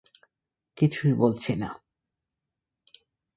কিছুই 0.77 1.13
বলছি 1.13 1.51
না। 1.55 1.69